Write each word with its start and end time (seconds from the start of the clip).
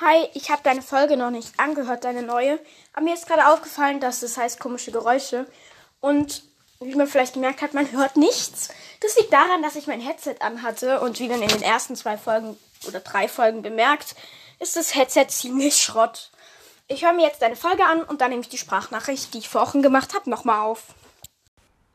Hi, 0.00 0.28
ich 0.34 0.50
habe 0.50 0.62
deine 0.62 0.82
Folge 0.82 1.16
noch 1.16 1.30
nicht 1.30 1.58
angehört, 1.58 2.04
deine 2.04 2.22
neue. 2.22 2.60
Aber 2.92 3.02
mir 3.02 3.14
ist 3.14 3.26
gerade 3.26 3.48
aufgefallen, 3.48 3.98
dass 3.98 4.22
es 4.22 4.36
heißt 4.36 4.60
komische 4.60 4.92
Geräusche. 4.92 5.46
Und 6.00 6.42
wie 6.80 6.94
man 6.94 7.06
vielleicht 7.06 7.32
gemerkt 7.32 7.62
hat, 7.62 7.72
man 7.72 7.90
hört 7.92 8.18
nichts. 8.18 8.68
Das 9.00 9.16
liegt 9.16 9.32
daran, 9.32 9.62
dass 9.62 9.74
ich 9.74 9.86
mein 9.86 10.02
Headset 10.02 10.36
anhatte 10.40 11.00
und 11.00 11.18
wie 11.18 11.28
man 11.28 11.40
in 11.40 11.48
den 11.48 11.62
ersten 11.62 11.96
zwei 11.96 12.18
Folgen 12.18 12.58
oder 12.86 13.00
drei 13.00 13.26
Folgen 13.26 13.62
bemerkt, 13.62 14.14
ist 14.60 14.76
das 14.76 14.94
Headset 14.94 15.28
ziemlich 15.28 15.82
Schrott. 15.82 16.30
Ich 16.88 17.02
höre 17.02 17.14
mir 17.14 17.26
jetzt 17.26 17.40
deine 17.40 17.56
Folge 17.56 17.84
an 17.86 18.02
und 18.02 18.20
dann 18.20 18.28
nehme 18.30 18.42
ich 18.42 18.50
die 18.50 18.58
Sprachnachricht, 18.58 19.32
die 19.32 19.38
ich 19.38 19.48
vorhin 19.48 19.80
gemacht 19.80 20.14
habe, 20.14 20.28
nochmal 20.28 20.60
auf. 20.60 20.94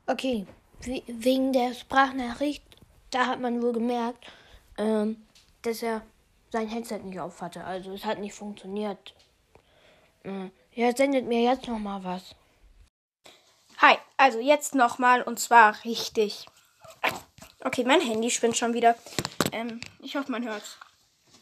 Okay, 0.07 0.47
wegen 0.79 1.53
der 1.53 1.75
Sprachnachricht, 1.75 2.63
da 3.11 3.27
hat 3.27 3.39
man 3.39 3.61
wohl 3.61 3.73
gemerkt, 3.73 4.25
ähm, 4.79 5.23
dass 5.61 5.83
er 5.83 6.01
sein 6.51 6.67
Headset 6.67 6.99
nicht 6.99 7.19
auf 7.19 7.41
hatte. 7.41 7.63
Also 7.63 7.93
es 7.93 8.05
hat 8.05 8.19
nicht 8.19 8.35
funktioniert. 8.35 9.15
Äh, 10.23 10.49
ja, 10.73 10.95
sendet 10.95 11.25
mir 11.25 11.41
jetzt 11.41 11.67
noch 11.67 11.79
mal 11.79 12.03
was. 12.03 12.35
Hi, 13.77 13.97
also 14.17 14.39
jetzt 14.39 14.75
noch 14.75 14.99
mal 14.99 15.23
und 15.23 15.39
zwar 15.39 15.83
richtig. 15.85 16.45
Okay, 17.63 17.83
mein 17.83 18.01
Handy 18.01 18.29
spinnt 18.29 18.57
schon 18.57 18.73
wieder. 18.73 18.95
Ähm, 19.51 19.81
ich 20.01 20.15
hoffe, 20.15 20.31
man 20.31 20.45
hört. 20.45 20.63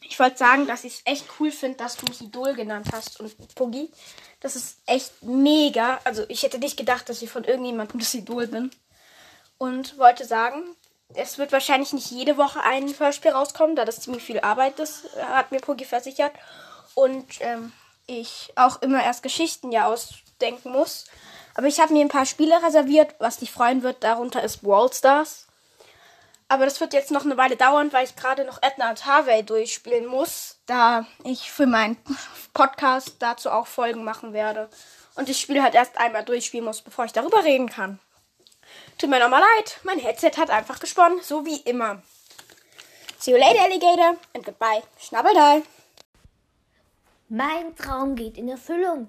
Ich 0.01 0.17
wollte 0.19 0.37
sagen, 0.37 0.65
dass 0.65 0.83
ich 0.83 0.95
es 0.95 1.01
echt 1.05 1.25
cool 1.39 1.51
finde, 1.51 1.77
dass 1.77 1.97
du 1.97 2.05
mich 2.05 2.21
Idol 2.21 2.55
genannt 2.55 2.89
hast 2.93 3.19
und 3.19 3.55
Puggy. 3.55 3.91
Das 4.39 4.55
ist 4.55 4.81
echt 4.85 5.21
mega. 5.21 5.99
Also 6.03 6.23
ich 6.29 6.43
hätte 6.43 6.59
nicht 6.59 6.77
gedacht, 6.77 7.09
dass 7.09 7.21
ich 7.21 7.29
von 7.29 7.43
irgendjemandem 7.43 7.99
das 7.99 8.13
Idol 8.13 8.47
bin. 8.47 8.71
Und 9.57 9.97
wollte 9.97 10.25
sagen, 10.25 10.63
es 11.15 11.37
wird 11.37 11.51
wahrscheinlich 11.51 11.93
nicht 11.93 12.11
jede 12.11 12.37
Woche 12.37 12.61
ein 12.61 12.87
Hörspiel 12.97 13.31
rauskommen, 13.31 13.75
da 13.75 13.85
das 13.85 14.01
ziemlich 14.01 14.23
viel 14.23 14.39
Arbeit 14.39 14.79
ist, 14.79 15.05
hat 15.19 15.51
mir 15.51 15.59
Pogi 15.59 15.85
versichert. 15.85 16.33
Und 16.93 17.25
ähm, 17.41 17.71
ich 18.05 18.51
auch 18.55 18.81
immer 18.81 19.03
erst 19.03 19.23
Geschichten 19.23 19.71
ja 19.71 19.87
ausdenken 19.87 20.71
muss. 20.71 21.05
Aber 21.55 21.67
ich 21.67 21.79
habe 21.79 21.93
mir 21.93 22.01
ein 22.01 22.09
paar 22.09 22.25
Spiele 22.25 22.61
reserviert, 22.63 23.15
was 23.19 23.37
dich 23.37 23.51
freuen 23.51 23.83
wird. 23.83 24.03
Darunter 24.03 24.43
ist 24.43 24.61
Brawl 24.61 24.91
Stars. 24.93 25.47
Aber 26.47 26.65
das 26.65 26.79
wird 26.79 26.93
jetzt 26.93 27.11
noch 27.11 27.25
eine 27.25 27.37
Weile 27.37 27.57
dauern, 27.57 27.93
weil 27.93 28.05
ich 28.05 28.15
gerade 28.15 28.43
noch 28.43 28.61
Edna 28.63 28.89
und 28.89 29.05
Harvey 29.05 29.43
durchspielen 29.43 30.07
muss, 30.07 30.57
da 30.65 31.05
ich 31.23 31.51
für 31.51 31.67
meinen 31.67 31.97
Podcast 32.53 33.17
dazu 33.19 33.51
auch 33.51 33.67
Folgen 33.67 34.03
machen 34.03 34.33
werde. 34.33 34.67
Und 35.15 35.29
ich 35.29 35.39
Spiel 35.39 35.61
halt 35.61 35.75
erst 35.75 35.97
einmal 35.99 36.25
durchspielen 36.25 36.65
muss, 36.65 36.81
bevor 36.81 37.05
ich 37.05 37.13
darüber 37.13 37.43
reden 37.43 37.69
kann. 37.69 37.99
Tut 38.99 39.09
mir 39.09 39.19
nochmal 39.21 39.39
leid, 39.39 39.79
mein 39.83 39.97
Headset 39.97 40.31
hat 40.35 40.49
einfach 40.49 40.77
gesponnen, 40.77 41.21
so 41.21 41.45
wie 41.45 41.61
immer. 41.61 42.01
See 43.17 43.31
you 43.31 43.37
later, 43.37 43.61
Alligator, 43.61 44.17
and 44.33 44.43
goodbye, 44.43 44.83
Schnabbeldei. 44.99 45.63
Mein 47.29 47.73
Traum 47.77 48.17
geht 48.17 48.37
in 48.37 48.49
Erfüllung. 48.49 49.07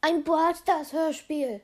Ein 0.00 0.24
Stars 0.60 0.92
Hörspiel. 0.92 1.60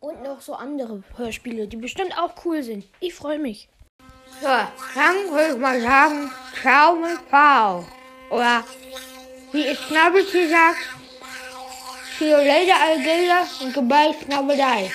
Und 0.00 0.22
noch 0.22 0.40
so 0.40 0.54
andere 0.54 1.02
Hörspiele, 1.16 1.68
die 1.68 1.76
bestimmt 1.76 2.16
auch 2.16 2.32
cool 2.46 2.62
sind. 2.62 2.86
Ich 3.00 3.12
freue 3.12 3.38
mich. 3.38 3.68
So, 4.40 4.46
dann 4.46 5.30
würde 5.30 5.52
ich 5.52 5.58
mal 5.58 5.80
sagen, 5.82 6.32
ciao 6.62 6.94
mit 6.96 7.18
V. 7.30 7.84
Oder 8.30 8.64
wie 9.52 9.66
es 9.66 9.78
Schnabbel 9.78 10.24
sagt, 10.24 10.78
see 12.18 12.30
you 12.30 12.38
later, 12.38 12.80
Alligator, 12.80 13.46
und 13.60 13.74
goodbye, 13.74 14.14
Schnabbelei. 14.24 14.90